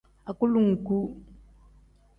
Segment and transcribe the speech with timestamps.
[0.29, 0.97] Agulongu.